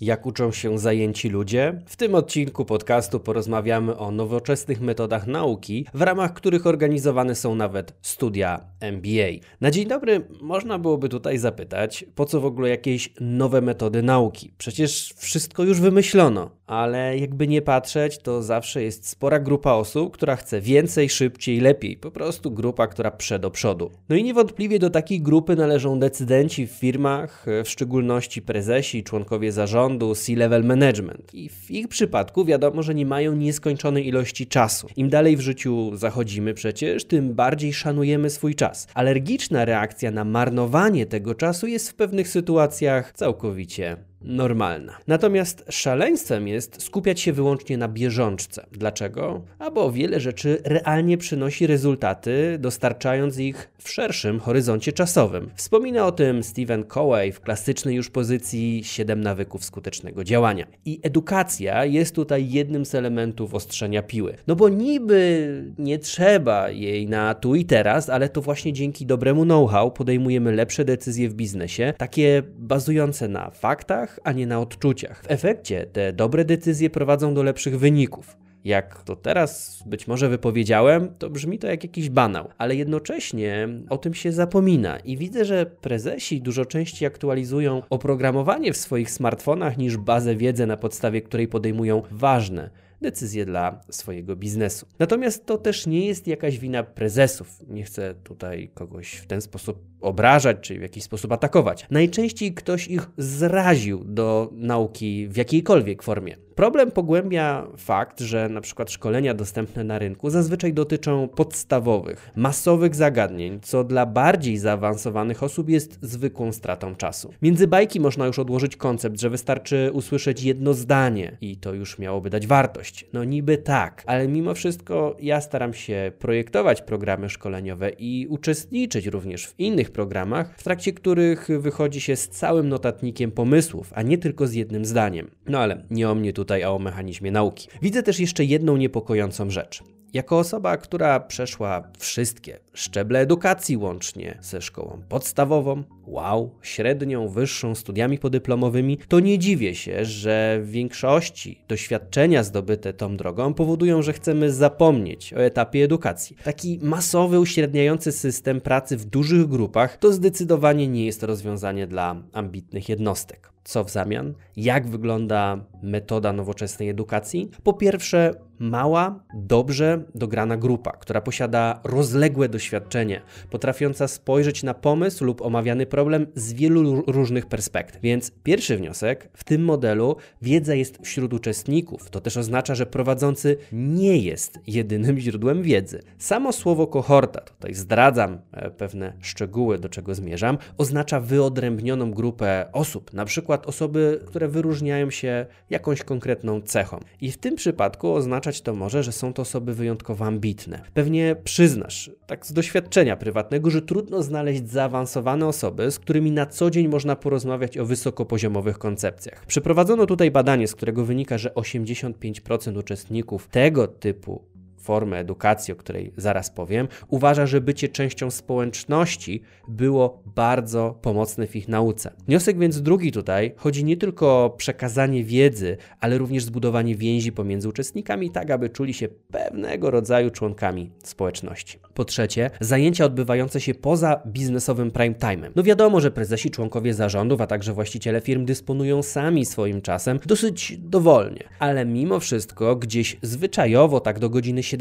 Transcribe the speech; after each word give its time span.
Jak 0.00 0.26
uczą 0.26 0.52
się 0.52 0.78
zajęci 0.78 1.28
ludzie? 1.28 1.82
W 1.86 1.96
tym 1.96 2.14
odcinku 2.14 2.64
podcastu 2.64 3.20
porozmawiamy 3.20 3.96
o 3.96 4.10
nowoczesnych 4.10 4.80
metodach 4.80 5.26
nauki, 5.26 5.86
w 5.94 6.02
ramach 6.02 6.32
których 6.32 6.66
organizowane 6.66 7.34
są 7.34 7.54
nawet 7.54 7.94
studia 8.02 8.60
MBA. 8.80 9.28
Na 9.60 9.70
dzień 9.70 9.86
dobry 9.88 10.28
można 10.40 10.78
byłoby 10.78 11.08
tutaj 11.08 11.38
zapytać, 11.38 12.04
po 12.14 12.24
co 12.24 12.40
w 12.40 12.44
ogóle 12.44 12.68
jakieś 12.68 13.14
nowe 13.20 13.60
metody 13.60 14.02
nauki? 14.02 14.52
Przecież 14.58 15.14
wszystko 15.16 15.62
już 15.62 15.80
wymyślono 15.80 16.50
ale 16.66 17.18
jakby 17.18 17.48
nie 17.48 17.62
patrzeć, 17.62 18.18
to 18.18 18.42
zawsze 18.42 18.82
jest 18.82 19.08
spora 19.08 19.38
grupa 19.38 19.72
osób, 19.72 20.14
która 20.14 20.36
chce 20.36 20.60
więcej, 20.60 21.08
szybciej, 21.08 21.60
lepiej. 21.60 21.96
Po 21.96 22.10
prostu 22.10 22.50
grupa, 22.50 22.86
która 22.86 23.10
prze 23.10 23.38
do 23.38 23.50
przodu. 23.50 23.90
No 24.08 24.16
i 24.16 24.24
niewątpliwie 24.24 24.78
do 24.78 24.90
takiej 24.90 25.20
grupy 25.20 25.56
należą 25.56 25.98
decydenci 25.98 26.66
w 26.66 26.70
firmach, 26.70 27.46
w 27.64 27.68
szczególności 27.68 28.42
prezesi, 28.42 29.04
członkowie 29.04 29.52
zarządu, 29.52 29.85
C-level 30.14 30.64
management. 30.64 31.34
I 31.34 31.48
w 31.48 31.70
ich 31.70 31.88
przypadku 31.88 32.44
wiadomo, 32.44 32.82
że 32.82 32.94
nie 32.94 33.06
mają 33.06 33.34
nieskończonej 33.34 34.08
ilości 34.08 34.46
czasu. 34.46 34.88
Im 34.96 35.08
dalej 35.08 35.36
w 35.36 35.40
życiu 35.40 35.96
zachodzimy 35.96 36.54
przecież, 36.54 37.04
tym 37.04 37.34
bardziej 37.34 37.72
szanujemy 37.72 38.30
swój 38.30 38.54
czas. 38.54 38.88
Alergiczna 38.94 39.64
reakcja 39.64 40.10
na 40.10 40.24
marnowanie 40.24 41.06
tego 41.06 41.34
czasu 41.34 41.66
jest 41.66 41.90
w 41.90 41.94
pewnych 41.94 42.28
sytuacjach 42.28 43.12
całkowicie 43.12 43.96
normalna. 44.26 44.98
Natomiast 45.06 45.64
szaleństwem 45.70 46.48
jest 46.48 46.82
skupiać 46.82 47.20
się 47.20 47.32
wyłącznie 47.32 47.78
na 47.78 47.88
bieżączce. 47.88 48.66
Dlaczego? 48.72 49.42
A 49.58 49.70
bo 49.70 49.92
wiele 49.92 50.20
rzeczy 50.20 50.58
realnie 50.64 51.18
przynosi 51.18 51.66
rezultaty, 51.66 52.56
dostarczając 52.58 53.38
ich 53.38 53.70
w 53.78 53.90
szerszym 53.90 54.40
horyzoncie 54.40 54.92
czasowym. 54.92 55.50
Wspomina 55.54 56.06
o 56.06 56.12
tym 56.12 56.42
Stephen 56.42 56.84
Covey 56.84 57.32
w 57.32 57.40
klasycznej 57.40 57.96
już 57.96 58.10
pozycji 58.10 58.84
7 58.84 59.20
nawyków 59.20 59.64
skutecznego 59.64 60.24
działania. 60.24 60.66
I 60.84 61.00
edukacja 61.02 61.84
jest 61.84 62.14
tutaj 62.14 62.50
jednym 62.50 62.86
z 62.86 62.94
elementów 62.94 63.54
ostrzenia 63.54 64.02
piły. 64.02 64.36
No 64.46 64.56
bo 64.56 64.68
niby 64.68 65.64
nie 65.78 65.98
trzeba 65.98 66.70
jej 66.70 67.08
na 67.08 67.34
tu 67.34 67.54
i 67.54 67.64
teraz, 67.64 68.10
ale 68.10 68.28
to 68.28 68.40
właśnie 68.42 68.72
dzięki 68.72 69.06
dobremu 69.06 69.44
know-how 69.44 69.92
podejmujemy 69.92 70.52
lepsze 70.52 70.84
decyzje 70.84 71.28
w 71.28 71.34
biznesie, 71.34 71.94
takie 71.98 72.42
bazujące 72.58 73.28
na 73.28 73.50
faktach, 73.50 74.15
a 74.24 74.32
nie 74.32 74.46
na 74.46 74.60
odczuciach. 74.60 75.22
W 75.22 75.30
efekcie 75.30 75.86
te 75.86 76.12
dobre 76.12 76.44
decyzje 76.44 76.90
prowadzą 76.90 77.34
do 77.34 77.42
lepszych 77.42 77.78
wyników. 77.78 78.36
Jak 78.64 79.02
to 79.02 79.16
teraz 79.16 79.82
być 79.86 80.06
może 80.06 80.28
wypowiedziałem, 80.28 81.14
to 81.18 81.30
brzmi 81.30 81.58
to 81.58 81.66
jak 81.66 81.84
jakiś 81.84 82.10
banał, 82.10 82.48
ale 82.58 82.76
jednocześnie 82.76 83.68
o 83.88 83.98
tym 83.98 84.14
się 84.14 84.32
zapomina 84.32 84.98
i 84.98 85.16
widzę, 85.16 85.44
że 85.44 85.66
prezesi 85.66 86.42
dużo 86.42 86.64
częściej 86.64 87.06
aktualizują 87.06 87.82
oprogramowanie 87.90 88.72
w 88.72 88.76
swoich 88.76 89.10
smartfonach 89.10 89.78
niż 89.78 89.96
bazę 89.96 90.36
wiedzy, 90.36 90.66
na 90.66 90.76
podstawie 90.76 91.22
której 91.22 91.48
podejmują 91.48 92.02
ważne 92.10 92.70
decyzje 93.00 93.46
dla 93.46 93.80
swojego 93.90 94.36
biznesu. 94.36 94.86
Natomiast 94.98 95.46
to 95.46 95.58
też 95.58 95.86
nie 95.86 96.06
jest 96.06 96.26
jakaś 96.26 96.58
wina 96.58 96.82
prezesów. 96.82 97.48
Nie 97.68 97.82
chcę 97.82 98.14
tutaj 98.24 98.70
kogoś 98.74 99.12
w 99.12 99.26
ten 99.26 99.40
sposób 99.40 99.82
obrażać 100.00 100.56
czy 100.60 100.78
w 100.78 100.82
jakiś 100.82 101.02
sposób 101.04 101.32
atakować. 101.32 101.86
Najczęściej 101.90 102.54
ktoś 102.54 102.88
ich 102.88 103.10
zraził 103.18 104.04
do 104.04 104.50
nauki 104.52 105.28
w 105.28 105.36
jakiejkolwiek 105.36 106.02
formie. 106.02 106.36
Problem 106.54 106.90
pogłębia 106.90 107.66
fakt, 107.78 108.20
że 108.20 108.48
na 108.48 108.60
przykład 108.60 108.90
szkolenia 108.90 109.34
dostępne 109.34 109.84
na 109.84 109.98
rynku 109.98 110.30
zazwyczaj 110.30 110.72
dotyczą 110.72 111.28
podstawowych, 111.28 112.30
masowych 112.36 112.94
zagadnień, 112.94 113.60
co 113.62 113.84
dla 113.84 114.06
bardziej 114.06 114.58
zaawansowanych 114.58 115.42
osób 115.42 115.68
jest 115.68 115.98
zwykłą 116.02 116.52
stratą 116.52 116.94
czasu. 116.94 117.32
Między 117.42 117.66
bajki 117.66 118.00
można 118.00 118.26
już 118.26 118.38
odłożyć 118.38 118.76
koncept, 118.76 119.20
że 119.20 119.30
wystarczy 119.30 119.90
usłyszeć 119.92 120.42
jedno 120.42 120.74
zdanie 120.74 121.36
i 121.40 121.56
to 121.56 121.74
już 121.74 121.98
miałoby 121.98 122.30
dać 122.30 122.46
wartość. 122.46 122.85
No 123.12 123.24
niby 123.24 123.58
tak, 123.58 124.02
ale 124.06 124.28
mimo 124.28 124.54
wszystko 124.54 125.16
ja 125.20 125.40
staram 125.40 125.74
się 125.74 126.12
projektować 126.18 126.82
programy 126.82 127.30
szkoleniowe 127.30 127.90
i 127.98 128.26
uczestniczyć 128.30 129.06
również 129.06 129.46
w 129.46 129.60
innych 129.60 129.90
programach, 129.90 130.58
w 130.58 130.62
trakcie 130.62 130.92
których 130.92 131.48
wychodzi 131.60 132.00
się 132.00 132.16
z 132.16 132.28
całym 132.28 132.68
notatnikiem 132.68 133.30
pomysłów, 133.30 133.92
a 133.94 134.02
nie 134.02 134.18
tylko 134.18 134.46
z 134.46 134.52
jednym 134.52 134.84
zdaniem. 134.84 135.30
No 135.46 135.58
ale 135.58 135.84
nie 135.90 136.10
o 136.10 136.14
mnie 136.14 136.32
tutaj, 136.32 136.62
a 136.62 136.70
o 136.70 136.78
mechanizmie 136.78 137.30
nauki. 137.30 137.68
Widzę 137.82 138.02
też 138.02 138.20
jeszcze 138.20 138.44
jedną 138.44 138.76
niepokojącą 138.76 139.50
rzecz. 139.50 139.95
Jako 140.16 140.38
osoba, 140.38 140.76
która 140.76 141.20
przeszła 141.20 141.82
wszystkie 141.98 142.58
szczeble 142.74 143.20
edukacji 143.20 143.76
łącznie 143.76 144.38
ze 144.40 144.62
szkołą 144.62 145.02
podstawową, 145.08 145.82
wow, 146.06 146.50
średnią, 146.62 147.28
wyższą, 147.28 147.74
studiami 147.74 148.18
podyplomowymi, 148.18 148.98
to 149.08 149.20
nie 149.20 149.38
dziwię 149.38 149.74
się, 149.74 150.04
że 150.04 150.58
w 150.62 150.70
większości 150.70 151.60
doświadczenia 151.68 152.42
zdobyte 152.42 152.92
tą 152.92 153.16
drogą 153.16 153.54
powodują, 153.54 154.02
że 154.02 154.12
chcemy 154.12 154.52
zapomnieć 154.52 155.34
o 155.34 155.36
etapie 155.36 155.84
edukacji. 155.84 156.36
Taki 156.44 156.78
masowy, 156.82 157.40
uśredniający 157.40 158.12
system 158.12 158.60
pracy 158.60 158.96
w 158.96 159.04
dużych 159.04 159.46
grupach 159.46 159.96
to 159.96 160.12
zdecydowanie 160.12 160.88
nie 160.88 161.06
jest 161.06 161.22
rozwiązanie 161.22 161.86
dla 161.86 162.22
ambitnych 162.32 162.88
jednostek. 162.88 163.56
Co 163.64 163.84
w 163.84 163.90
zamian? 163.90 164.34
Jak 164.56 164.88
wygląda 164.88 165.64
metoda 165.82 166.32
nowoczesnej 166.32 166.88
edukacji? 166.88 167.50
Po 167.64 167.72
pierwsze, 167.72 168.34
mała, 168.58 169.24
dobrze 169.34 170.04
dograna 170.14 170.56
grupa, 170.56 170.92
która 170.92 171.20
posiada 171.20 171.80
rozległe 171.84 172.48
doświadczenie, 172.48 173.20
potrafiąca 173.50 174.08
spojrzeć 174.08 174.62
na 174.62 174.74
pomysł 174.74 175.24
lub 175.24 175.42
omawiany 175.42 175.86
problem 175.86 176.26
z 176.34 176.52
wielu 176.52 177.02
różnych 177.06 177.46
perspektyw. 177.46 178.02
Więc 178.02 178.30
pierwszy 178.42 178.76
wniosek 178.76 179.28
w 179.32 179.44
tym 179.44 179.64
modelu 179.64 180.16
wiedza 180.42 180.74
jest 180.74 180.98
wśród 181.02 181.34
uczestników. 181.34 182.10
To 182.10 182.20
też 182.20 182.36
oznacza, 182.36 182.74
że 182.74 182.86
prowadzący 182.86 183.56
nie 183.72 184.18
jest 184.18 184.58
jedynym 184.66 185.18
źródłem 185.18 185.62
wiedzy. 185.62 186.02
Samo 186.18 186.52
słowo 186.52 186.86
kohorta, 186.86 187.40
tutaj 187.40 187.74
zdradzam 187.74 188.38
e, 188.52 188.70
pewne 188.70 189.12
szczegóły, 189.20 189.78
do 189.78 189.88
czego 189.88 190.14
zmierzam, 190.14 190.58
oznacza 190.78 191.20
wyodrębnioną 191.20 192.10
grupę 192.10 192.66
osób, 192.72 193.12
na 193.12 193.24
przykład 193.24 193.66
osoby, 193.66 194.20
które 194.26 194.48
wyróżniają 194.48 195.10
się 195.10 195.46
jakąś 195.70 196.02
konkretną 196.02 196.60
cechą. 196.60 197.00
I 197.20 197.32
w 197.32 197.38
tym 197.38 197.56
przypadku 197.56 198.20
oznaczać 198.46 198.60
to 198.62 198.74
może, 198.74 199.02
że 199.02 199.12
są 199.12 199.32
to 199.32 199.42
osoby 199.42 199.74
wyjątkowo 199.74 200.24
ambitne. 200.24 200.82
Pewnie 200.94 201.36
przyznasz, 201.44 202.10
tak 202.26 202.46
z 202.46 202.52
doświadczenia 202.52 203.16
prywatnego, 203.16 203.70
że 203.70 203.82
trudno 203.82 204.22
znaleźć 204.22 204.68
zaawansowane 204.68 205.46
osoby, 205.46 205.90
z 205.90 205.98
którymi 205.98 206.32
na 206.32 206.46
co 206.46 206.70
dzień 206.70 206.88
można 206.88 207.16
porozmawiać 207.16 207.78
o 207.78 207.86
wysokopoziomowych 207.86 208.78
koncepcjach. 208.78 209.46
Przeprowadzono 209.46 210.06
tutaj 210.06 210.30
badanie, 210.30 210.68
z 210.68 210.74
którego 210.74 211.04
wynika, 211.04 211.38
że 211.38 211.50
85% 211.50 212.78
uczestników 212.78 213.48
tego 213.48 213.86
typu 213.86 214.55
formy 214.86 215.16
edukacji, 215.16 215.72
o 215.72 215.76
której 215.76 216.12
zaraz 216.16 216.50
powiem, 216.50 216.88
uważa, 217.08 217.46
że 217.46 217.60
bycie 217.60 217.88
częścią 217.88 218.30
społeczności 218.30 219.42
było 219.68 220.22
bardzo 220.26 220.98
pomocne 221.02 221.46
w 221.46 221.56
ich 221.56 221.68
nauce. 221.68 222.10
Wniosek 222.26 222.58
więc 222.58 222.82
drugi 222.82 223.12
tutaj 223.12 223.54
chodzi 223.56 223.84
nie 223.84 223.96
tylko 223.96 224.44
o 224.44 224.50
przekazanie 224.50 225.24
wiedzy, 225.24 225.76
ale 226.00 226.18
również 226.18 226.44
zbudowanie 226.44 226.96
więzi 226.96 227.32
pomiędzy 227.32 227.68
uczestnikami, 227.68 228.30
tak 228.30 228.50
aby 228.50 228.70
czuli 228.70 228.94
się 228.94 229.08
pewnego 229.08 229.90
rodzaju 229.90 230.30
członkami 230.30 230.90
społeczności. 231.04 231.78
Po 231.94 232.04
trzecie, 232.04 232.50
zajęcia 232.60 233.04
odbywające 233.04 233.60
się 233.60 233.74
poza 233.74 234.22
biznesowym 234.26 234.90
prime 234.90 235.14
time'em. 235.14 235.50
No 235.56 235.62
wiadomo, 235.62 236.00
że 236.00 236.10
prezesi, 236.10 236.50
członkowie 236.50 236.94
zarządów, 236.94 237.40
a 237.40 237.46
także 237.46 237.72
właściciele 237.72 238.20
firm 238.20 238.44
dysponują 238.44 239.02
sami 239.02 239.46
swoim 239.46 239.82
czasem 239.82 240.18
dosyć 240.26 240.78
dowolnie, 240.78 241.44
ale 241.58 241.84
mimo 241.84 242.20
wszystko 242.20 242.76
gdzieś 242.76 243.16
zwyczajowo 243.22 244.00
tak 244.00 244.18
do 244.18 244.30
godziny 244.30 244.62
17 244.62 244.75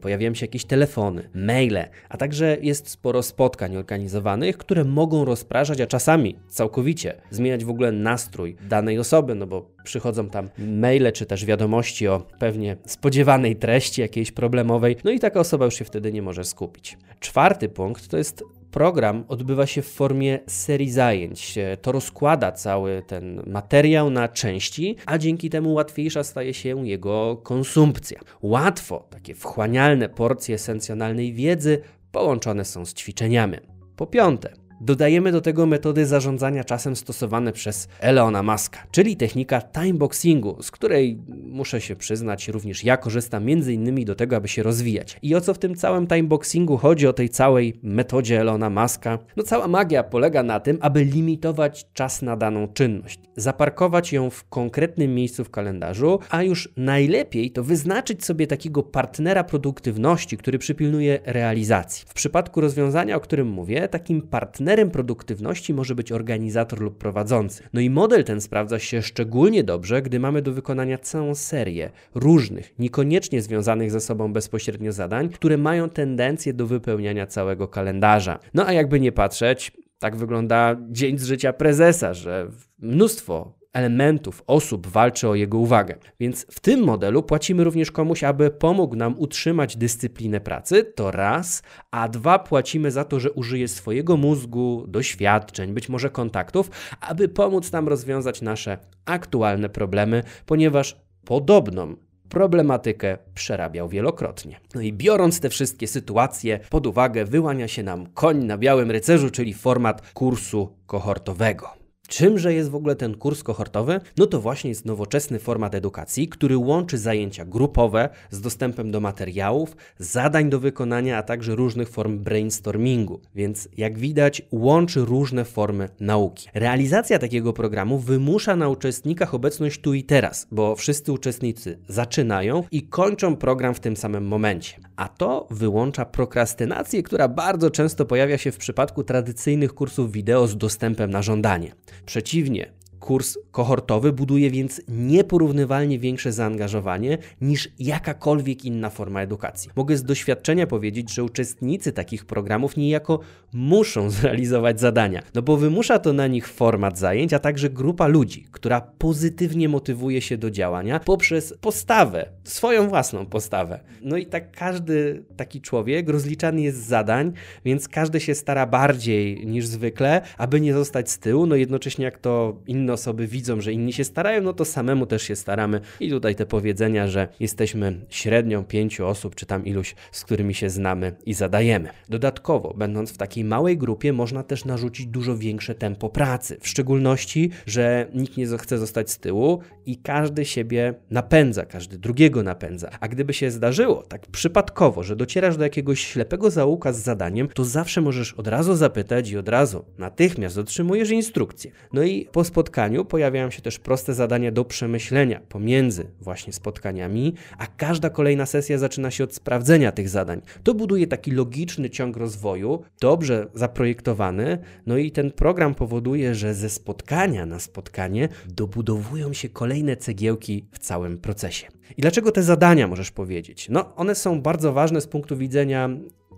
pojawiają 0.00 0.34
się 0.34 0.46
jakieś 0.46 0.64
telefony, 0.64 1.28
maile, 1.34 1.84
a 2.08 2.16
także 2.16 2.56
jest 2.60 2.88
sporo 2.88 3.22
spotkań 3.22 3.76
organizowanych, 3.76 4.58
które 4.58 4.84
mogą 4.84 5.24
rozpraszać, 5.24 5.80
a 5.80 5.86
czasami 5.86 6.36
całkowicie 6.48 7.14
zmieniać 7.30 7.64
w 7.64 7.70
ogóle 7.70 7.92
nastrój 7.92 8.56
danej 8.68 8.98
osoby, 8.98 9.34
no 9.34 9.46
bo 9.46 9.70
przychodzą 9.84 10.28
tam 10.28 10.48
maile 10.58 11.12
czy 11.12 11.26
też 11.26 11.44
wiadomości 11.44 12.08
o 12.08 12.26
pewnie 12.38 12.76
spodziewanej 12.86 13.56
treści 13.56 14.00
jakiejś 14.00 14.32
problemowej, 14.32 14.96
no 15.04 15.10
i 15.10 15.20
taka 15.20 15.40
osoba 15.40 15.64
już 15.64 15.74
się 15.74 15.84
wtedy 15.84 16.12
nie 16.12 16.22
może 16.22 16.44
skupić. 16.44 16.98
Czwarty 17.20 17.68
punkt 17.68 18.08
to 18.08 18.18
jest 18.18 18.44
program 18.72 19.24
odbywa 19.28 19.66
się 19.66 19.82
w 19.82 19.88
formie 19.88 20.38
serii 20.46 20.90
zajęć. 20.90 21.58
To 21.82 21.92
rozkłada 21.92 22.52
cały 22.52 23.02
ten 23.06 23.42
materiał 23.46 24.10
na 24.10 24.28
części, 24.28 24.96
a 25.06 25.18
dzięki 25.18 25.50
temu 25.50 25.72
łatwiejsza 25.72 26.24
staje 26.24 26.54
się 26.54 26.86
jego 26.86 27.36
konsumpcja. 27.36 28.20
Łatwo 28.42 29.06
takie 29.10 29.34
wchłanialne 29.34 30.08
porcje 30.08 30.54
esencjonalnej 30.54 31.32
wiedzy 31.32 31.80
połączone 32.12 32.64
są 32.64 32.86
z 32.86 32.94
ćwiczeniami. 32.94 33.56
Po 33.96 34.06
piąte, 34.06 34.52
Dodajemy 34.84 35.32
do 35.32 35.40
tego 35.40 35.66
metody 35.66 36.06
zarządzania 36.06 36.64
czasem 36.64 36.96
stosowane 36.96 37.52
przez 37.52 37.88
Elona 38.00 38.42
Muska, 38.42 38.78
czyli 38.90 39.16
technika 39.16 39.60
timeboxingu, 39.60 40.62
z 40.62 40.70
której 40.70 41.18
muszę 41.46 41.80
się 41.80 41.96
przyznać, 41.96 42.48
również 42.48 42.84
ja 42.84 42.96
korzystam 42.96 43.44
między 43.44 43.72
innymi 43.72 44.04
do 44.04 44.14
tego, 44.14 44.36
aby 44.36 44.48
się 44.48 44.62
rozwijać. 44.62 45.18
I 45.22 45.34
o 45.34 45.40
co 45.40 45.54
w 45.54 45.58
tym 45.58 45.74
całym 45.74 46.06
timeboxingu 46.06 46.76
chodzi, 46.76 47.06
o 47.06 47.12
tej 47.12 47.28
całej 47.28 47.80
metodzie 47.82 48.40
Elona 48.40 48.70
Muska? 48.70 49.18
No 49.36 49.42
cała 49.42 49.68
magia 49.68 50.02
polega 50.02 50.42
na 50.42 50.60
tym, 50.60 50.78
aby 50.80 51.04
limitować 51.04 51.86
czas 51.92 52.22
na 52.22 52.36
daną 52.36 52.68
czynność, 52.68 53.20
zaparkować 53.36 54.12
ją 54.12 54.30
w 54.30 54.48
konkretnym 54.48 55.14
miejscu 55.14 55.44
w 55.44 55.50
kalendarzu, 55.50 56.18
a 56.30 56.42
już 56.42 56.68
najlepiej 56.76 57.50
to 57.50 57.64
wyznaczyć 57.64 58.24
sobie 58.24 58.46
takiego 58.46 58.82
partnera 58.82 59.44
produktywności, 59.44 60.36
który 60.36 60.58
przypilnuje 60.58 61.18
realizacji. 61.24 62.04
W 62.08 62.14
przypadku 62.14 62.60
rozwiązania, 62.60 63.16
o 63.16 63.20
którym 63.20 63.48
mówię, 63.48 63.88
takim 63.88 64.22
partnerem 64.22 64.71
partnerem 64.72 64.90
produktywności 64.90 65.74
może 65.74 65.94
być 65.94 66.12
organizator 66.12 66.80
lub 66.80 66.98
prowadzący. 66.98 67.62
No 67.72 67.80
i 67.80 67.90
model 67.90 68.24
ten 68.24 68.40
sprawdza 68.40 68.78
się 68.78 69.02
szczególnie 69.02 69.64
dobrze, 69.64 70.02
gdy 70.02 70.20
mamy 70.20 70.42
do 70.42 70.52
wykonania 70.52 70.98
całą 70.98 71.34
serię 71.34 71.90
różnych, 72.14 72.78
niekoniecznie 72.78 73.42
związanych 73.42 73.90
ze 73.90 74.00
sobą 74.00 74.32
bezpośrednio 74.32 74.92
zadań, 74.92 75.28
które 75.28 75.56
mają 75.56 75.88
tendencję 75.90 76.52
do 76.52 76.66
wypełniania 76.66 77.26
całego 77.26 77.68
kalendarza. 77.68 78.38
No 78.54 78.66
a 78.66 78.72
jakby 78.72 79.00
nie 79.00 79.12
patrzeć, 79.12 79.72
tak 79.98 80.16
wygląda 80.16 80.76
dzień 80.90 81.18
z 81.18 81.24
życia 81.24 81.52
prezesa, 81.52 82.14
że 82.14 82.48
mnóstwo 82.78 83.61
elementów, 83.72 84.42
osób 84.46 84.86
walczy 84.86 85.28
o 85.28 85.34
jego 85.34 85.58
uwagę. 85.58 85.96
Więc 86.20 86.46
w 86.50 86.60
tym 86.60 86.80
modelu 86.80 87.22
płacimy 87.22 87.64
również 87.64 87.90
komuś, 87.90 88.24
aby 88.24 88.50
pomógł 88.50 88.96
nam 88.96 89.14
utrzymać 89.18 89.76
dyscyplinę 89.76 90.40
pracy, 90.40 90.84
to 90.84 91.10
raz, 91.10 91.62
a 91.90 92.08
dwa 92.08 92.38
płacimy 92.38 92.90
za 92.90 93.04
to, 93.04 93.20
że 93.20 93.32
użyje 93.32 93.68
swojego 93.68 94.16
mózgu, 94.16 94.84
doświadczeń, 94.88 95.72
być 95.72 95.88
może 95.88 96.10
kontaktów, 96.10 96.70
aby 97.00 97.28
pomóc 97.28 97.72
nam 97.72 97.88
rozwiązać 97.88 98.42
nasze 98.42 98.78
aktualne 99.04 99.68
problemy, 99.68 100.22
ponieważ 100.46 100.96
podobną 101.24 101.96
problematykę 102.28 103.18
przerabiał 103.34 103.88
wielokrotnie. 103.88 104.60
No 104.74 104.80
i 104.80 104.92
biorąc 104.92 105.40
te 105.40 105.48
wszystkie 105.48 105.86
sytuacje 105.86 106.60
pod 106.70 106.86
uwagę, 106.86 107.24
wyłania 107.24 107.68
się 107.68 107.82
nam 107.82 108.06
koń 108.06 108.44
na 108.44 108.58
białym 108.58 108.90
rycerzu, 108.90 109.30
czyli 109.30 109.54
format 109.54 110.12
kursu 110.12 110.76
kohortowego. 110.86 111.81
Czymże 112.12 112.54
jest 112.54 112.70
w 112.70 112.74
ogóle 112.74 112.96
ten 112.96 113.14
kurs 113.14 113.42
kohortowy? 113.42 114.00
No 114.16 114.26
to 114.26 114.40
właśnie 114.40 114.70
jest 114.70 114.84
nowoczesny 114.84 115.38
format 115.38 115.74
edukacji, 115.74 116.28
który 116.28 116.56
łączy 116.56 116.98
zajęcia 116.98 117.44
grupowe 117.44 118.08
z 118.30 118.40
dostępem 118.40 118.90
do 118.90 119.00
materiałów, 119.00 119.76
zadań 119.98 120.50
do 120.50 120.60
wykonania, 120.60 121.18
a 121.18 121.22
także 121.22 121.54
różnych 121.54 121.88
form 121.88 122.18
brainstormingu. 122.18 123.20
Więc 123.34 123.68
jak 123.76 123.98
widać, 123.98 124.42
łączy 124.50 125.00
różne 125.00 125.44
formy 125.44 125.88
nauki. 126.00 126.48
Realizacja 126.54 127.18
takiego 127.18 127.52
programu 127.52 127.98
wymusza 127.98 128.56
na 128.56 128.68
uczestnikach 128.68 129.34
obecność 129.34 129.80
tu 129.80 129.94
i 129.94 130.04
teraz, 130.04 130.46
bo 130.50 130.76
wszyscy 130.76 131.12
uczestnicy 131.12 131.78
zaczynają 131.88 132.64
i 132.70 132.82
kończą 132.82 133.36
program 133.36 133.74
w 133.74 133.80
tym 133.80 133.96
samym 133.96 134.26
momencie. 134.26 134.76
A 135.02 135.08
to 135.08 135.46
wyłącza 135.50 136.04
prokrastynację, 136.04 137.02
która 137.02 137.28
bardzo 137.28 137.70
często 137.70 138.04
pojawia 138.04 138.38
się 138.38 138.52
w 138.52 138.56
przypadku 138.56 139.04
tradycyjnych 139.04 139.74
kursów 139.74 140.12
wideo 140.12 140.46
z 140.46 140.56
dostępem 140.56 141.10
na 141.10 141.22
żądanie. 141.22 141.74
Przeciwnie, 142.06 142.72
Kurs 143.02 143.38
kohortowy 143.50 144.12
buduje 144.12 144.50
więc 144.50 144.82
nieporównywalnie 144.88 145.98
większe 145.98 146.32
zaangażowanie 146.32 147.18
niż 147.40 147.68
jakakolwiek 147.78 148.64
inna 148.64 148.90
forma 148.90 149.22
edukacji. 149.22 149.70
Mogę 149.76 149.96
z 149.96 150.04
doświadczenia 150.04 150.66
powiedzieć, 150.66 151.14
że 151.14 151.24
uczestnicy 151.24 151.92
takich 151.92 152.24
programów 152.24 152.76
niejako 152.76 153.20
muszą 153.52 154.10
zrealizować 154.20 154.80
zadania, 154.80 155.22
no 155.34 155.42
bo 155.42 155.56
wymusza 155.56 155.98
to 155.98 156.12
na 156.12 156.26
nich 156.26 156.48
format 156.48 156.98
zajęć, 156.98 157.32
a 157.32 157.38
także 157.38 157.70
grupa 157.70 158.06
ludzi, 158.06 158.46
która 158.52 158.80
pozytywnie 158.80 159.68
motywuje 159.68 160.20
się 160.20 160.38
do 160.38 160.50
działania 160.50 161.00
poprzez 161.00 161.54
postawę, 161.60 162.28
swoją 162.44 162.88
własną 162.88 163.26
postawę. 163.26 163.80
No 164.02 164.16
i 164.16 164.26
tak 164.26 164.52
każdy 164.52 165.24
taki 165.36 165.60
człowiek 165.60 166.08
rozliczany 166.08 166.60
jest 166.60 166.84
z 166.84 166.86
zadań, 166.86 167.32
więc 167.64 167.88
każdy 167.88 168.20
się 168.20 168.34
stara 168.34 168.66
bardziej 168.66 169.46
niż 169.46 169.66
zwykle, 169.66 170.20
aby 170.38 170.60
nie 170.60 170.74
zostać 170.74 171.10
z 171.10 171.18
tyłu, 171.18 171.46
no 171.46 171.56
jednocześnie 171.56 172.04
jak 172.04 172.18
to 172.18 172.56
inne 172.66 172.91
osoby 172.92 173.26
widzą, 173.26 173.60
że 173.60 173.72
inni 173.72 173.92
się 173.92 174.04
starają, 174.04 174.42
no 174.42 174.52
to 174.52 174.64
samemu 174.64 175.06
też 175.06 175.22
się 175.22 175.36
staramy. 175.36 175.80
I 176.00 176.10
tutaj 176.10 176.34
te 176.34 176.46
powiedzenia, 176.46 177.08
że 177.08 177.28
jesteśmy 177.40 178.00
średnią 178.08 178.64
pięciu 178.64 179.06
osób, 179.06 179.34
czy 179.34 179.46
tam 179.46 179.64
iluś, 179.64 179.94
z 180.12 180.24
którymi 180.24 180.54
się 180.54 180.70
znamy 180.70 181.14
i 181.26 181.34
zadajemy. 181.34 181.88
Dodatkowo, 182.08 182.74
będąc 182.76 183.12
w 183.12 183.16
takiej 183.16 183.44
małej 183.44 183.78
grupie, 183.78 184.12
można 184.12 184.42
też 184.42 184.64
narzucić 184.64 185.06
dużo 185.06 185.36
większe 185.36 185.74
tempo 185.74 186.08
pracy. 186.08 186.56
W 186.60 186.68
szczególności, 186.68 187.50
że 187.66 188.06
nikt 188.14 188.36
nie 188.36 188.46
chce 188.58 188.78
zostać 188.78 189.10
z 189.10 189.18
tyłu 189.18 189.60
i 189.86 189.96
każdy 189.96 190.44
siebie 190.44 190.94
napędza, 191.10 191.66
każdy 191.66 191.98
drugiego 191.98 192.42
napędza. 192.42 192.90
A 193.00 193.08
gdyby 193.08 193.34
się 193.34 193.50
zdarzyło 193.50 194.02
tak 194.02 194.26
przypadkowo, 194.26 195.02
że 195.02 195.16
docierasz 195.16 195.56
do 195.56 195.64
jakiegoś 195.64 196.00
ślepego 196.00 196.50
zaułka 196.50 196.92
z 196.92 196.98
zadaniem, 196.98 197.48
to 197.48 197.64
zawsze 197.64 198.00
możesz 198.00 198.32
od 198.32 198.46
razu 198.48 198.74
zapytać 198.74 199.30
i 199.30 199.38
od 199.38 199.48
razu 199.48 199.84
natychmiast 199.98 200.58
otrzymujesz 200.58 201.10
instrukcję. 201.10 201.70
No 201.92 202.02
i 202.02 202.28
po 202.32 202.44
spotkaniu 202.44 202.81
spotkaniu 202.82 203.04
pojawiają 203.04 203.50
się 203.50 203.62
też 203.62 203.78
proste 203.78 204.14
zadania 204.14 204.52
do 204.52 204.64
przemyślenia 204.64 205.40
pomiędzy 205.48 206.06
właśnie 206.20 206.52
spotkaniami, 206.52 207.34
a 207.58 207.66
każda 207.66 208.10
kolejna 208.10 208.46
sesja 208.46 208.78
zaczyna 208.78 209.10
się 209.10 209.24
od 209.24 209.34
sprawdzenia 209.34 209.92
tych 209.92 210.08
zadań. 210.08 210.40
To 210.62 210.74
buduje 210.74 211.06
taki 211.06 211.30
logiczny 211.30 211.90
ciąg 211.90 212.16
rozwoju, 212.16 212.82
dobrze 213.00 213.46
zaprojektowany, 213.54 214.58
no 214.86 214.96
i 214.96 215.10
ten 215.10 215.30
program 215.30 215.74
powoduje, 215.74 216.34
że 216.34 216.54
ze 216.54 216.70
spotkania 216.70 217.46
na 217.46 217.58
spotkanie 217.58 218.28
dobudowują 218.46 219.32
się 219.32 219.48
kolejne 219.48 219.96
cegiełki 219.96 220.66
w 220.72 220.78
całym 220.78 221.18
procesie. 221.18 221.66
I 221.96 222.02
dlaczego 222.02 222.32
te 222.32 222.42
zadania 222.42 222.88
możesz 222.88 223.10
powiedzieć? 223.10 223.68
No, 223.70 223.96
one 223.96 224.14
są 224.14 224.40
bardzo 224.40 224.72
ważne 224.72 225.00
z 225.00 225.06
punktu 225.06 225.36
widzenia 225.36 225.90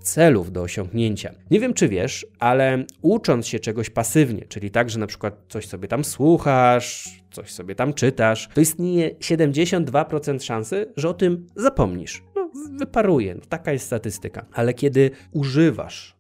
celów 0.05 0.53
do 0.53 0.63
osiągnięcia. 0.63 1.35
Nie 1.51 1.61
wiem, 1.61 1.75
czy 1.75 1.89
wiesz, 1.89 2.27
ale 2.39 2.85
ucząc 3.03 3.47
się 3.47 3.59
czegoś 3.59 3.91
pasywnie, 3.91 4.45
czyli 4.49 4.71
tak, 4.71 4.91
że 4.91 4.99
na 4.99 5.07
przykład 5.07 5.35
coś 5.49 5.67
sobie 5.67 5.89
tam 5.89 6.05
słuchasz, 6.05 7.09
coś 7.31 7.53
sobie 7.53 7.75
tam 7.75 7.95
czytasz, 7.95 8.49
to 8.55 8.61
istnieje 8.61 9.11
72% 9.11 10.43
szansy, 10.43 10.93
że 10.97 11.09
o 11.09 11.15
tym 11.15 11.47
zapomnisz. 11.57 12.23
No, 12.37 12.51
wyparuje, 12.79 13.35
no, 13.35 13.41
taka 13.49 13.73
jest 13.73 13.87
statystyka. 13.87 14.47
Ale 14.53 14.75
kiedy 14.75 15.11
używasz 15.33 16.17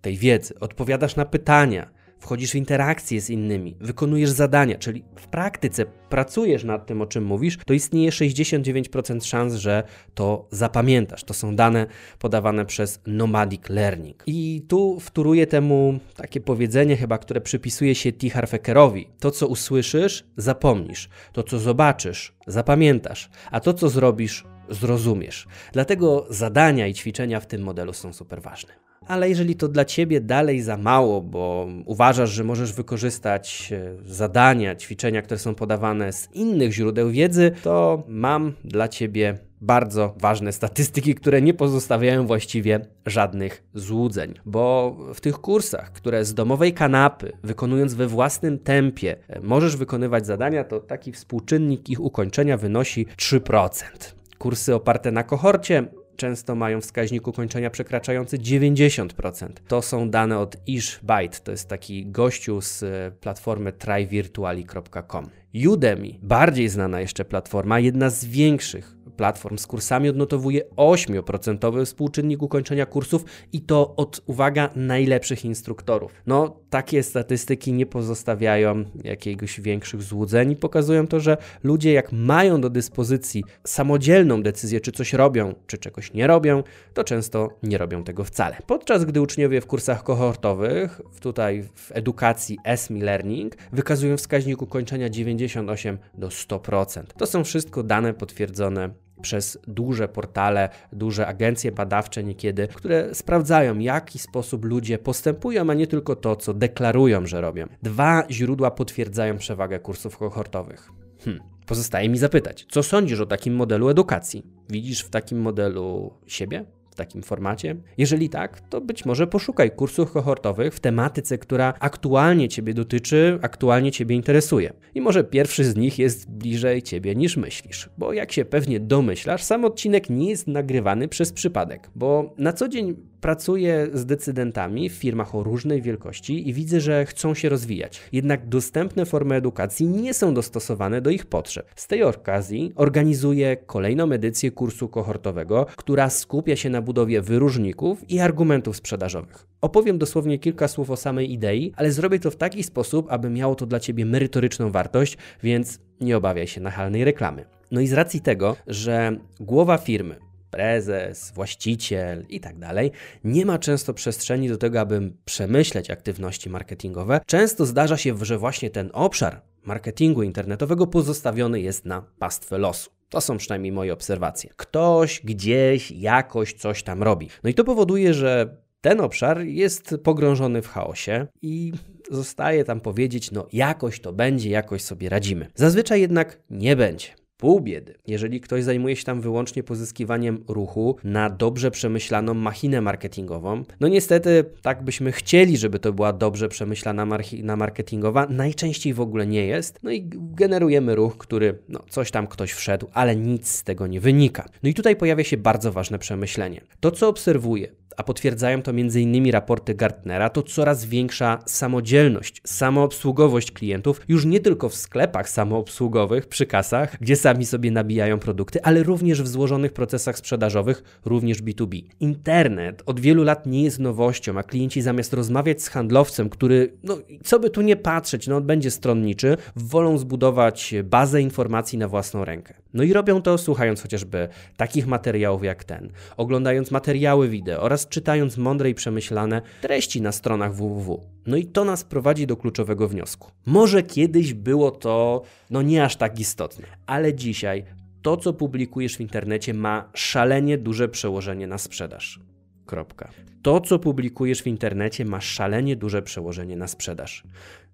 tej 0.00 0.16
wiedzy, 0.16 0.58
odpowiadasz 0.60 1.16
na 1.16 1.24
pytania, 1.24 1.90
wchodzisz 2.18 2.52
w 2.52 2.54
interakcję 2.54 3.20
z 3.20 3.30
innymi, 3.30 3.76
wykonujesz 3.80 4.30
zadania, 4.30 4.78
czyli 4.78 5.04
w 5.16 5.26
praktyce 5.26 5.86
pracujesz 6.08 6.64
nad 6.64 6.86
tym, 6.86 7.02
o 7.02 7.06
czym 7.06 7.24
mówisz, 7.24 7.58
to 7.66 7.74
istnieje 7.74 8.10
69% 8.10 9.24
szans, 9.24 9.54
że 9.54 9.82
to 10.14 10.48
zapamiętasz. 10.50 11.24
To 11.24 11.34
są 11.34 11.56
dane 11.56 11.86
podawane 12.18 12.66
przez 12.66 13.00
Nomadic 13.06 13.68
Learning. 13.68 14.22
I 14.26 14.62
tu 14.68 15.00
wtóruje 15.00 15.46
temu 15.46 15.98
takie 16.16 16.40
powiedzenie 16.40 16.96
chyba, 16.96 17.18
które 17.18 17.40
przypisuje 17.40 17.94
się 17.94 18.12
T. 18.12 18.30
Harfeckerowi. 18.30 19.08
To, 19.20 19.30
co 19.30 19.46
usłyszysz, 19.46 20.24
zapomnisz. 20.36 21.08
To, 21.32 21.42
co 21.42 21.58
zobaczysz, 21.58 22.34
zapamiętasz. 22.46 23.30
A 23.50 23.60
to, 23.60 23.74
co 23.74 23.88
zrobisz, 23.88 24.44
zrozumiesz. 24.68 25.46
Dlatego 25.72 26.26
zadania 26.30 26.86
i 26.86 26.94
ćwiczenia 26.94 27.40
w 27.40 27.46
tym 27.46 27.62
modelu 27.62 27.92
są 27.92 28.12
super 28.12 28.42
ważne 28.42 28.85
ale 29.06 29.28
jeżeli 29.28 29.56
to 29.56 29.68
dla 29.68 29.84
ciebie 29.84 30.20
dalej 30.20 30.60
za 30.60 30.76
mało, 30.76 31.20
bo 31.20 31.68
uważasz, 31.84 32.30
że 32.30 32.44
możesz 32.44 32.72
wykorzystać 32.72 33.72
e, 33.72 33.96
zadania, 34.04 34.76
ćwiczenia, 34.76 35.22
które 35.22 35.38
są 35.38 35.54
podawane 35.54 36.12
z 36.12 36.28
innych 36.32 36.72
źródeł 36.72 37.10
wiedzy, 37.10 37.52
to 37.62 38.02
mam 38.08 38.52
dla 38.64 38.88
ciebie 38.88 39.38
bardzo 39.60 40.14
ważne 40.20 40.52
statystyki, 40.52 41.14
które 41.14 41.42
nie 41.42 41.54
pozostawiają 41.54 42.26
właściwie 42.26 42.80
żadnych 43.06 43.62
złudzeń, 43.74 44.34
bo 44.46 44.96
w 45.14 45.20
tych 45.20 45.38
kursach, 45.38 45.92
które 45.92 46.24
z 46.24 46.34
domowej 46.34 46.72
kanapy, 46.72 47.32
wykonując 47.44 47.94
we 47.94 48.06
własnym 48.06 48.58
tempie, 48.58 49.16
e, 49.28 49.40
możesz 49.40 49.76
wykonywać 49.76 50.26
zadania, 50.26 50.64
to 50.64 50.80
taki 50.80 51.12
współczynnik 51.12 51.90
ich 51.90 52.00
ukończenia 52.00 52.56
wynosi 52.56 53.06
3%. 53.16 54.14
Kursy 54.38 54.74
oparte 54.74 55.12
na 55.12 55.22
kohorcie 55.22 55.84
często 56.16 56.54
mają 56.54 56.80
wskaźnik 56.80 57.28
ukończenia 57.28 57.70
przekraczający 57.70 58.38
90%. 58.38 59.48
To 59.68 59.82
są 59.82 60.10
dane 60.10 60.38
od 60.38 60.56
Ishbyte, 60.66 61.40
to 61.44 61.50
jest 61.50 61.68
taki 61.68 62.06
gościu 62.06 62.60
z 62.60 62.82
e, 62.82 63.12
platformy 63.20 63.72
tryvirtuali.com. 63.72 65.28
Udemy, 65.68 66.08
bardziej 66.22 66.68
znana 66.68 67.00
jeszcze 67.00 67.24
platforma, 67.24 67.80
jedna 67.80 68.10
z 68.10 68.24
większych 68.24 68.96
platform 69.16 69.58
z 69.58 69.66
kursami 69.66 70.08
odnotowuje 70.08 70.62
8% 70.76 71.84
współczynnik 71.84 72.42
ukończenia 72.42 72.86
kursów 72.86 73.24
i 73.52 73.60
to 73.60 73.96
od, 73.96 74.20
uwaga, 74.26 74.70
najlepszych 74.76 75.44
instruktorów. 75.44 76.22
No, 76.26 76.56
takie 76.76 77.02
statystyki 77.02 77.72
nie 77.72 77.86
pozostawiają 77.86 78.84
jakiegoś 79.04 79.60
większych 79.60 80.02
złudzeń 80.02 80.50
i 80.50 80.56
pokazują 80.56 81.06
to, 81.06 81.20
że 81.20 81.36
ludzie 81.64 81.92
jak 81.92 82.12
mają 82.12 82.60
do 82.60 82.70
dyspozycji 82.70 83.44
samodzielną 83.64 84.42
decyzję, 84.42 84.80
czy 84.80 84.92
coś 84.92 85.12
robią, 85.12 85.54
czy 85.66 85.78
czegoś 85.78 86.12
nie 86.12 86.26
robią, 86.26 86.62
to 86.94 87.04
często 87.04 87.48
nie 87.62 87.78
robią 87.78 88.04
tego 88.04 88.24
wcale. 88.24 88.56
Podczas 88.66 89.04
gdy 89.04 89.20
uczniowie 89.20 89.60
w 89.60 89.66
kursach 89.66 90.02
kohortowych, 90.02 91.00
tutaj 91.20 91.62
w 91.74 91.92
edukacji 91.94 92.58
ESMI 92.64 93.00
Learning, 93.00 93.56
wykazują 93.72 94.16
wskaźnik 94.16 94.62
ukończenia 94.62 95.08
98 95.08 95.98
do 96.14 96.28
100%. 96.28 97.02
To 97.18 97.26
są 97.26 97.44
wszystko 97.44 97.82
dane 97.82 98.14
potwierdzone 98.14 99.05
przez 99.22 99.58
duże 99.68 100.08
portale, 100.08 100.68
duże 100.92 101.26
agencje 101.26 101.72
badawcze 101.72 102.24
niekiedy, 102.24 102.68
które 102.74 103.14
sprawdzają, 103.14 103.78
w 103.78 103.80
jaki 103.80 104.18
sposób 104.18 104.64
ludzie 104.64 104.98
postępują, 104.98 105.70
a 105.70 105.74
nie 105.74 105.86
tylko 105.86 106.16
to, 106.16 106.36
co 106.36 106.54
deklarują, 106.54 107.26
że 107.26 107.40
robią. 107.40 107.66
Dwa 107.82 108.24
źródła 108.30 108.70
potwierdzają 108.70 109.38
przewagę 109.38 109.80
kursów 109.80 110.18
kohortowych. 110.18 110.90
Hmm. 111.24 111.42
Pozostaje 111.66 112.08
mi 112.08 112.18
zapytać, 112.18 112.66
co 112.70 112.82
sądzisz 112.82 113.20
o 113.20 113.26
takim 113.26 113.54
modelu 113.54 113.88
edukacji? 113.88 114.46
Widzisz 114.68 115.02
w 115.02 115.10
takim 115.10 115.40
modelu 115.40 116.14
siebie? 116.26 116.64
Takim 116.96 117.22
formacie? 117.22 117.76
Jeżeli 117.98 118.28
tak, 118.28 118.60
to 118.60 118.80
być 118.80 119.04
może 119.04 119.26
poszukaj 119.26 119.70
kursów 119.70 120.12
kohortowych 120.12 120.74
w 120.74 120.80
tematyce, 120.80 121.38
która 121.38 121.74
aktualnie 121.80 122.48
Ciebie 122.48 122.74
dotyczy, 122.74 123.38
aktualnie 123.42 123.92
Ciebie 123.92 124.16
interesuje. 124.16 124.72
I 124.94 125.00
może 125.00 125.24
pierwszy 125.24 125.64
z 125.64 125.76
nich 125.76 125.98
jest 125.98 126.30
bliżej 126.30 126.82
Ciebie 126.82 127.14
niż 127.14 127.36
myślisz, 127.36 127.90
bo 127.98 128.12
jak 128.12 128.32
się 128.32 128.44
pewnie 128.44 128.80
domyślasz, 128.80 129.42
sam 129.42 129.64
odcinek 129.64 130.10
nie 130.10 130.30
jest 130.30 130.46
nagrywany 130.46 131.08
przez 131.08 131.32
przypadek, 131.32 131.90
bo 131.94 132.34
na 132.38 132.52
co 132.52 132.68
dzień 132.68 132.96
pracuję 133.20 133.88
z 133.92 134.06
decydentami 134.06 134.90
w 134.90 134.92
firmach 134.92 135.34
o 135.34 135.42
różnej 135.42 135.82
wielkości 135.82 136.48
i 136.48 136.52
widzę, 136.52 136.80
że 136.80 137.06
chcą 137.06 137.34
się 137.34 137.48
rozwijać. 137.48 138.00
Jednak 138.12 138.48
dostępne 138.48 139.06
formy 139.06 139.34
edukacji 139.34 139.86
nie 139.86 140.14
są 140.14 140.34
dostosowane 140.34 141.00
do 141.00 141.10
ich 141.10 141.26
potrzeb. 141.26 141.70
Z 141.76 141.86
tej 141.86 142.02
okazji 142.02 142.72
organizuję 142.76 143.56
kolejną 143.56 144.12
edycję 144.12 144.50
kursu 144.50 144.88
kohortowego, 144.88 145.66
która 145.76 146.10
skupia 146.10 146.56
się 146.56 146.70
na 146.70 146.82
budowie 146.86 147.22
wyróżników 147.22 148.10
i 148.10 148.20
argumentów 148.20 148.76
sprzedażowych. 148.76 149.46
Opowiem 149.60 149.98
dosłownie 149.98 150.38
kilka 150.38 150.68
słów 150.68 150.90
o 150.90 150.96
samej 150.96 151.32
idei, 151.32 151.72
ale 151.76 151.92
zrobię 151.92 152.18
to 152.18 152.30
w 152.30 152.36
taki 152.36 152.62
sposób, 152.62 153.06
aby 153.10 153.30
miało 153.30 153.54
to 153.54 153.66
dla 153.66 153.80
Ciebie 153.80 154.06
merytoryczną 154.06 154.70
wartość, 154.70 155.16
więc 155.42 155.78
nie 156.00 156.16
obawiaj 156.16 156.46
się 156.46 156.60
nachalnej 156.60 157.04
reklamy. 157.04 157.44
No 157.70 157.80
i 157.80 157.86
z 157.86 157.92
racji 157.92 158.20
tego, 158.20 158.56
że 158.66 159.16
głowa 159.40 159.78
firmy 159.78 160.18
prezes, 160.50 161.32
właściciel 161.34 162.26
i 162.28 162.40
tak 162.40 162.58
dalej, 162.58 162.90
nie 163.24 163.46
ma 163.46 163.58
często 163.58 163.94
przestrzeni 163.94 164.48
do 164.48 164.56
tego, 164.56 164.80
aby 164.80 165.12
przemyśleć 165.24 165.90
aktywności 165.90 166.50
marketingowe. 166.50 167.20
Często 167.26 167.66
zdarza 167.66 167.96
się, 167.96 168.24
że 168.24 168.38
właśnie 168.38 168.70
ten 168.70 168.90
obszar 168.92 169.42
marketingu 169.64 170.22
internetowego 170.22 170.86
pozostawiony 170.86 171.60
jest 171.60 171.84
na 171.84 172.02
pastwę 172.18 172.58
losu. 172.58 172.95
To 173.08 173.20
są 173.20 173.36
przynajmniej 173.36 173.72
moje 173.72 173.92
obserwacje. 173.92 174.50
Ktoś 174.56 175.20
gdzieś 175.24 175.90
jakoś 175.90 176.52
coś 176.52 176.82
tam 176.82 177.02
robi. 177.02 177.28
No 177.44 177.50
i 177.50 177.54
to 177.54 177.64
powoduje, 177.64 178.14
że 178.14 178.56
ten 178.80 179.00
obszar 179.00 179.40
jest 179.40 179.94
pogrążony 180.02 180.62
w 180.62 180.68
chaosie 180.68 181.26
i 181.42 181.72
zostaje 182.10 182.64
tam 182.64 182.80
powiedzieć, 182.80 183.30
no 183.30 183.46
jakoś 183.52 184.00
to 184.00 184.12
będzie, 184.12 184.50
jakoś 184.50 184.82
sobie 184.82 185.08
radzimy. 185.08 185.48
Zazwyczaj 185.54 186.00
jednak 186.00 186.38
nie 186.50 186.76
będzie 186.76 187.25
pół 187.36 187.60
biedy. 187.60 187.94
Jeżeli 188.06 188.40
ktoś 188.40 188.64
zajmuje 188.64 188.96
się 188.96 189.04
tam 189.04 189.20
wyłącznie 189.20 189.62
pozyskiwaniem 189.62 190.44
ruchu 190.48 190.96
na 191.04 191.30
dobrze 191.30 191.70
przemyślaną 191.70 192.34
machinę 192.34 192.80
marketingową, 192.80 193.62
no 193.80 193.88
niestety 193.88 194.44
tak 194.62 194.82
byśmy 194.84 195.12
chcieli, 195.12 195.56
żeby 195.56 195.78
to 195.78 195.92
była 195.92 196.12
dobrze 196.12 196.48
przemyślana 196.48 197.06
machina 197.06 197.56
marketingowa, 197.56 198.26
najczęściej 198.30 198.94
w 198.94 199.00
ogóle 199.00 199.26
nie 199.26 199.46
jest. 199.46 199.78
No 199.82 199.90
i 199.90 200.10
generujemy 200.12 200.94
ruch, 200.94 201.16
który 201.16 201.58
no 201.68 201.80
coś 201.90 202.10
tam 202.10 202.26
ktoś 202.26 202.52
wszedł, 202.52 202.86
ale 202.92 203.16
nic 203.16 203.48
z 203.48 203.64
tego 203.64 203.86
nie 203.86 204.00
wynika. 204.00 204.48
No 204.62 204.68
i 204.68 204.74
tutaj 204.74 204.96
pojawia 204.96 205.24
się 205.24 205.36
bardzo 205.36 205.72
ważne 205.72 205.98
przemyślenie. 205.98 206.60
To 206.80 206.90
co 206.90 207.08
obserwuję, 207.08 207.68
a 207.96 208.02
potwierdzają 208.02 208.62
to 208.62 208.70
m.in. 208.70 209.30
raporty 209.30 209.74
Gartnera, 209.74 210.30
to 210.30 210.42
coraz 210.42 210.84
większa 210.84 211.38
samodzielność, 211.46 212.40
samoobsługowość 212.44 213.50
klientów, 213.52 214.00
już 214.08 214.24
nie 214.24 214.40
tylko 214.40 214.68
w 214.68 214.74
sklepach 214.74 215.28
samoobsługowych, 215.28 216.26
przy 216.26 216.46
kasach, 216.46 216.96
gdzie 217.00 217.16
sami 217.16 217.46
sobie 217.46 217.70
nabijają 217.70 218.18
produkty, 218.18 218.62
ale 218.62 218.82
również 218.82 219.22
w 219.22 219.28
złożonych 219.28 219.72
procesach 219.72 220.18
sprzedażowych, 220.18 221.00
również 221.04 221.42
B2B. 221.42 221.82
Internet 222.00 222.82
od 222.86 223.00
wielu 223.00 223.24
lat 223.24 223.46
nie 223.46 223.62
jest 223.62 223.78
nowością, 223.78 224.38
a 224.38 224.42
klienci 224.42 224.82
zamiast 224.82 225.12
rozmawiać 225.12 225.62
z 225.62 225.68
handlowcem, 225.68 226.28
który, 226.28 226.72
no 226.82 226.98
co 227.24 227.38
by 227.40 227.50
tu 227.50 227.62
nie 227.62 227.76
patrzeć, 227.76 228.26
no 228.26 228.36
on 228.36 228.46
będzie 228.46 228.70
stronniczy, 228.70 229.36
wolą 229.56 229.98
zbudować 229.98 230.74
bazę 230.84 231.22
informacji 231.22 231.78
na 231.78 231.88
własną 231.88 232.24
rękę. 232.24 232.54
No 232.74 232.82
i 232.82 232.92
robią 232.92 233.22
to 233.22 233.38
słuchając 233.38 233.82
chociażby 233.82 234.28
takich 234.56 234.86
materiałów 234.86 235.44
jak 235.44 235.64
ten, 235.64 235.90
oglądając 236.16 236.70
materiały 236.70 237.28
wideo 237.28 237.62
oraz 237.62 237.85
czytając 237.88 238.36
mądre 238.36 238.70
i 238.70 238.74
przemyślane 238.74 239.42
treści 239.60 240.02
na 240.02 240.12
stronach 240.12 240.54
www. 240.54 241.00
No 241.26 241.36
i 241.36 241.46
to 241.46 241.64
nas 241.64 241.84
prowadzi 241.84 242.26
do 242.26 242.36
kluczowego 242.36 242.88
wniosku. 242.88 243.30
Może 243.46 243.82
kiedyś 243.82 244.34
było 244.34 244.70
to 244.70 245.22
no 245.50 245.62
nie 245.62 245.84
aż 245.84 245.96
tak 245.96 246.20
istotne, 246.20 246.66
ale 246.86 247.14
dzisiaj 247.14 247.64
to, 248.02 248.16
co 248.16 248.32
publikujesz 248.32 248.96
w 248.96 249.00
internecie, 249.00 249.54
ma 249.54 249.90
szalenie 249.94 250.58
duże 250.58 250.88
przełożenie 250.88 251.46
na 251.46 251.58
sprzedaż. 251.58 252.20
Kropka. 252.66 253.10
To, 253.42 253.60
co 253.60 253.78
publikujesz 253.78 254.42
w 254.42 254.46
internecie, 254.46 255.04
ma 255.04 255.20
szalenie 255.20 255.76
duże 255.76 256.02
przełożenie 256.02 256.56
na 256.56 256.68
sprzedaż. 256.68 257.24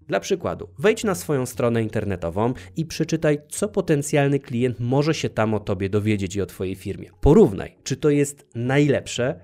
Dla 0.09 0.21
przykładu, 0.21 0.69
wejdź 0.79 1.05
na 1.05 1.15
swoją 1.15 1.47
stronę 1.47 1.83
internetową 1.83 2.55
i 2.77 2.87
przeczytaj, 2.87 3.39
co 3.49 3.69
potencjalny 3.69 4.41
klient 4.41 4.81
może 4.81 5.15
się 5.15 5.29
tam 5.29 5.55
o 5.55 5.61
tobie 5.61 5.89
dowiedzieć 5.89 6.37
i 6.37 6.43
o 6.43 6.47
twojej 6.47 6.75
firmie. 6.75 7.11
Porównaj, 7.21 7.77
czy 7.85 7.97
to 7.97 8.11
jest 8.11 8.47
najlepsze 8.55 9.41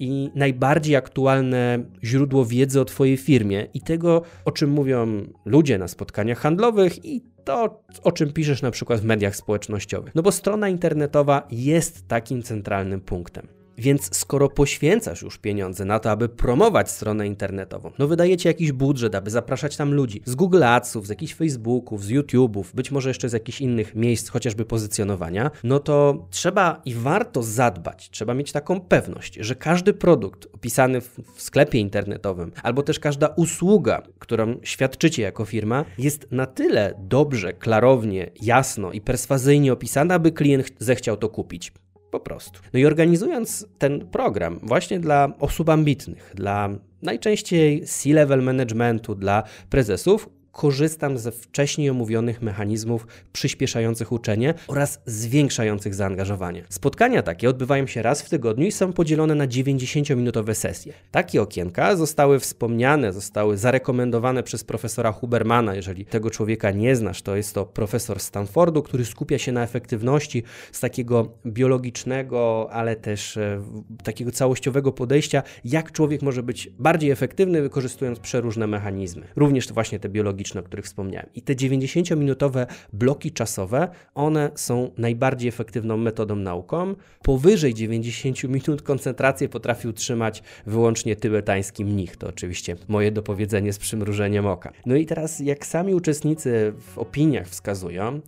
i 0.00 0.30
najbardziej 0.34 0.96
aktualne 0.96 1.84
źródło 2.04 2.44
wiedzy 2.44 2.80
o 2.80 2.84
Twojej 2.84 3.16
firmie 3.16 3.66
i 3.74 3.80
tego, 3.80 4.22
o 4.44 4.52
czym 4.52 4.70
mówią 4.70 5.26
ludzie 5.44 5.78
na 5.78 5.88
spotkaniach 5.88 6.38
handlowych 6.38 7.04
i 7.04 7.24
to, 7.44 7.84
o 8.02 8.12
czym 8.12 8.32
piszesz 8.32 8.62
na 8.62 8.70
przykład 8.70 9.00
w 9.00 9.04
mediach 9.04 9.36
społecznościowych. 9.36 10.14
No 10.14 10.22
bo 10.22 10.32
strona 10.32 10.68
internetowa 10.68 11.48
jest 11.50 12.08
takim 12.08 12.42
centralnym 12.42 13.00
punktem. 13.00 13.59
Więc 13.80 14.16
skoro 14.16 14.48
poświęcasz 14.48 15.22
już 15.22 15.38
pieniądze 15.38 15.84
na 15.84 15.98
to, 15.98 16.10
aby 16.10 16.28
promować 16.28 16.90
stronę 16.90 17.26
internetową, 17.26 17.92
no 17.98 18.08
wydajecie 18.08 18.48
jakiś 18.48 18.72
budżet, 18.72 19.14
aby 19.14 19.30
zapraszać 19.30 19.76
tam 19.76 19.94
ludzi 19.94 20.22
z 20.24 20.34
Google 20.34 20.64
Adsów, 20.64 21.06
z 21.06 21.10
jakichś 21.10 21.34
Facebooków, 21.34 22.04
z 22.04 22.10
YouTube'ów, 22.10 22.64
być 22.74 22.90
może 22.90 23.10
jeszcze 23.10 23.28
z 23.28 23.32
jakichś 23.32 23.60
innych 23.60 23.94
miejsc, 23.94 24.28
chociażby 24.28 24.64
pozycjonowania, 24.64 25.50
no 25.64 25.78
to 25.78 26.26
trzeba 26.30 26.82
i 26.84 26.94
warto 26.94 27.42
zadbać, 27.42 28.10
trzeba 28.10 28.34
mieć 28.34 28.52
taką 28.52 28.80
pewność, 28.80 29.34
że 29.40 29.54
każdy 29.54 29.92
produkt 29.92 30.46
opisany 30.54 31.00
w, 31.00 31.18
w 31.34 31.42
sklepie 31.42 31.78
internetowym, 31.78 32.52
albo 32.62 32.82
też 32.82 32.98
każda 32.98 33.26
usługa, 33.26 34.02
którą 34.18 34.56
świadczycie 34.62 35.22
jako 35.22 35.44
firma, 35.44 35.84
jest 35.98 36.26
na 36.30 36.46
tyle 36.46 36.94
dobrze, 36.98 37.52
klarownie, 37.52 38.30
jasno 38.42 38.92
i 38.92 39.00
perswazyjnie 39.00 39.72
opisana, 39.72 40.14
aby 40.14 40.32
klient 40.32 40.72
zechciał 40.78 41.16
to 41.16 41.28
kupić. 41.28 41.72
Po 42.10 42.20
prostu. 42.20 42.60
No 42.72 42.80
i 42.80 42.86
organizując 42.86 43.66
ten 43.78 44.06
program 44.06 44.60
właśnie 44.62 45.00
dla 45.00 45.32
osób 45.38 45.68
ambitnych, 45.68 46.32
dla 46.34 46.68
najczęściej 47.02 47.86
C-level 47.86 48.42
managementu, 48.42 49.14
dla 49.14 49.42
prezesów, 49.70 50.28
korzystam 50.52 51.18
ze 51.18 51.32
wcześniej 51.32 51.90
omówionych 51.90 52.42
mechanizmów 52.42 53.06
przyspieszających 53.32 54.12
uczenie 54.12 54.54
oraz 54.66 55.00
zwiększających 55.06 55.94
zaangażowanie. 55.94 56.64
Spotkania 56.68 57.22
takie 57.22 57.48
odbywają 57.48 57.86
się 57.86 58.02
raz 58.02 58.22
w 58.22 58.28
tygodniu 58.28 58.66
i 58.66 58.72
są 58.72 58.92
podzielone 58.92 59.34
na 59.34 59.46
90-minutowe 59.46 60.54
sesje. 60.54 60.92
Takie 61.10 61.42
okienka 61.42 61.96
zostały 61.96 62.38
wspomniane, 62.38 63.12
zostały 63.12 63.56
zarekomendowane 63.56 64.42
przez 64.42 64.64
profesora 64.64 65.12
Hubermana. 65.12 65.74
Jeżeli 65.74 66.04
tego 66.04 66.30
człowieka 66.30 66.70
nie 66.70 66.96
znasz, 66.96 67.22
to 67.22 67.36
jest 67.36 67.54
to 67.54 67.66
profesor 67.66 68.20
Stanfordu, 68.20 68.82
który 68.82 69.04
skupia 69.04 69.38
się 69.38 69.52
na 69.52 69.62
efektywności 69.62 70.42
z 70.72 70.80
takiego 70.80 71.28
biologicznego, 71.46 72.68
ale 72.72 72.96
też 72.96 73.36
e, 73.36 73.62
takiego 74.04 74.30
całościowego 74.30 74.92
podejścia, 74.92 75.42
jak 75.64 75.92
człowiek 75.92 76.22
może 76.22 76.42
być 76.42 76.70
bardziej 76.78 77.10
efektywny, 77.10 77.62
wykorzystując 77.62 78.18
przeróżne 78.18 78.66
mechanizmy. 78.66 79.26
Również 79.36 79.66
to 79.66 79.74
właśnie 79.74 79.98
te 79.98 80.08
biologiczne 80.08 80.39
o 80.60 80.62
których 80.62 80.84
wspomniałem. 80.84 81.28
I 81.34 81.42
te 81.42 81.54
90-minutowe 81.54 82.66
bloki 82.92 83.32
czasowe, 83.32 83.88
one 84.14 84.50
są 84.54 84.90
najbardziej 84.98 85.48
efektywną 85.48 85.96
metodą 85.96 86.36
nauką. 86.36 86.94
Powyżej 87.22 87.74
90 87.74 88.44
minut 88.44 88.82
koncentrację 88.82 89.48
potrafi 89.48 89.88
utrzymać 89.88 90.42
wyłącznie 90.66 91.16
tybetański 91.16 91.84
mnich. 91.84 92.16
To 92.16 92.28
oczywiście 92.28 92.76
moje 92.88 93.12
dopowiedzenie 93.12 93.72
z 93.72 93.78
przymrużeniem 93.78 94.46
oka. 94.46 94.72
No 94.86 94.96
i 94.96 95.06
teraz, 95.06 95.40
jak 95.40 95.66
sami 95.66 95.94
uczestnicy 95.94 96.72
w 96.78 96.98
opiniach 96.98 97.48
wskazują, 97.48 98.20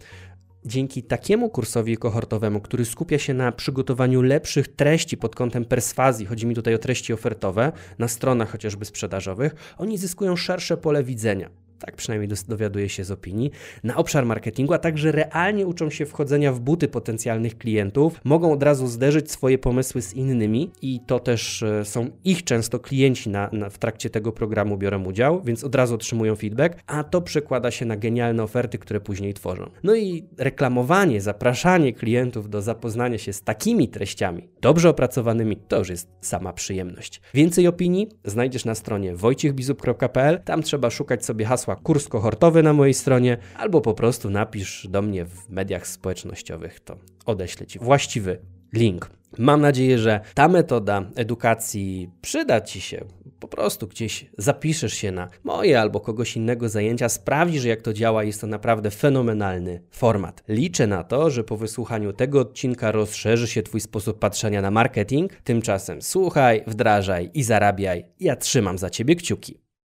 dzięki 0.64 1.02
takiemu 1.02 1.50
kursowi 1.50 1.96
kohortowemu, 1.96 2.60
który 2.60 2.84
skupia 2.84 3.18
się 3.18 3.34
na 3.34 3.52
przygotowaniu 3.52 4.22
lepszych 4.22 4.68
treści 4.68 5.16
pod 5.16 5.36
kątem 5.36 5.64
perswazji, 5.64 6.26
chodzi 6.26 6.46
mi 6.46 6.54
tutaj 6.54 6.74
o 6.74 6.78
treści 6.78 7.12
ofertowe, 7.12 7.72
na 7.98 8.08
stronach 8.08 8.50
chociażby 8.50 8.84
sprzedażowych, 8.84 9.54
oni 9.78 9.98
zyskują 9.98 10.36
szersze 10.36 10.76
pole 10.76 11.04
widzenia 11.04 11.50
tak 11.84 11.96
przynajmniej 11.96 12.30
dowiaduje 12.48 12.88
się 12.88 13.04
z 13.04 13.10
opinii, 13.10 13.50
na 13.84 13.96
obszar 13.96 14.26
marketingu, 14.26 14.74
a 14.74 14.78
także 14.78 15.12
realnie 15.12 15.66
uczą 15.66 15.90
się 15.90 16.06
wchodzenia 16.06 16.52
w 16.52 16.60
buty 16.60 16.88
potencjalnych 16.88 17.58
klientów, 17.58 18.20
mogą 18.24 18.52
od 18.52 18.62
razu 18.62 18.86
zderzyć 18.86 19.30
swoje 19.30 19.58
pomysły 19.58 20.02
z 20.02 20.14
innymi 20.14 20.70
i 20.82 21.00
to 21.06 21.20
też 21.20 21.62
e, 21.62 21.84
są 21.84 22.10
ich 22.24 22.44
często 22.44 22.78
klienci 22.78 23.30
na, 23.30 23.48
na, 23.52 23.70
w 23.70 23.78
trakcie 23.78 24.10
tego 24.10 24.32
programu 24.32 24.76
biorą 24.76 25.04
udział, 25.04 25.42
więc 25.42 25.64
od 25.64 25.74
razu 25.74 25.94
otrzymują 25.94 26.36
feedback, 26.36 26.78
a 26.86 27.04
to 27.04 27.22
przekłada 27.22 27.70
się 27.70 27.86
na 27.86 27.96
genialne 27.96 28.42
oferty, 28.42 28.78
które 28.78 29.00
później 29.00 29.34
tworzą. 29.34 29.70
No 29.82 29.94
i 29.94 30.24
reklamowanie, 30.38 31.20
zapraszanie 31.20 31.92
klientów 31.92 32.50
do 32.50 32.62
zapoznania 32.62 33.18
się 33.18 33.32
z 33.32 33.42
takimi 33.42 33.88
treściami, 33.88 34.48
dobrze 34.60 34.88
opracowanymi, 34.88 35.56
to 35.56 35.78
już 35.78 35.88
jest 35.88 36.08
sama 36.20 36.52
przyjemność. 36.52 37.20
Więcej 37.34 37.66
opinii 37.66 38.08
znajdziesz 38.24 38.64
na 38.64 38.74
stronie 38.74 39.16
wojciechbizup.pl, 39.16 40.40
tam 40.44 40.62
trzeba 40.62 40.90
szukać 40.90 41.24
sobie 41.24 41.44
hasła 41.44 41.71
kurs 41.76 42.08
kohortowy 42.08 42.62
na 42.62 42.72
mojej 42.72 42.94
stronie, 42.94 43.38
albo 43.56 43.80
po 43.80 43.94
prostu 43.94 44.30
napisz 44.30 44.86
do 44.90 45.02
mnie 45.02 45.24
w 45.24 45.48
mediach 45.48 45.86
społecznościowych, 45.86 46.80
to 46.80 46.96
odeślę 47.26 47.66
Ci 47.66 47.78
właściwy 47.78 48.38
link. 48.72 49.10
Mam 49.38 49.60
nadzieję, 49.60 49.98
że 49.98 50.20
ta 50.34 50.48
metoda 50.48 51.04
edukacji 51.16 52.10
przyda 52.20 52.60
Ci 52.60 52.80
się. 52.80 53.04
Po 53.40 53.48
prostu 53.48 53.86
gdzieś 53.86 54.26
zapiszesz 54.38 54.94
się 54.94 55.12
na 55.12 55.28
moje 55.44 55.80
albo 55.80 56.00
kogoś 56.00 56.36
innego 56.36 56.68
zajęcia, 56.68 57.08
sprawdzisz 57.08 57.64
jak 57.64 57.82
to 57.82 57.92
działa. 57.92 58.24
Jest 58.24 58.40
to 58.40 58.46
naprawdę 58.46 58.90
fenomenalny 58.90 59.82
format. 59.90 60.42
Liczę 60.48 60.86
na 60.86 61.04
to, 61.04 61.30
że 61.30 61.44
po 61.44 61.56
wysłuchaniu 61.56 62.12
tego 62.12 62.40
odcinka 62.40 62.92
rozszerzy 62.92 63.46
się 63.46 63.62
Twój 63.62 63.80
sposób 63.80 64.18
patrzenia 64.18 64.62
na 64.62 64.70
marketing. 64.70 65.32
Tymczasem 65.44 66.02
słuchaj, 66.02 66.62
wdrażaj 66.66 67.30
i 67.34 67.42
zarabiaj. 67.42 68.04
Ja 68.20 68.36
trzymam 68.36 68.78
za 68.78 68.90
Ciebie 68.90 69.16
kciuki. 69.16 69.58